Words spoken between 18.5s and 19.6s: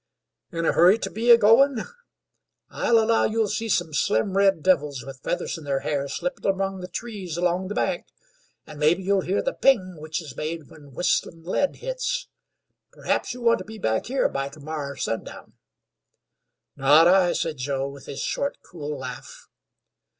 cool laugh.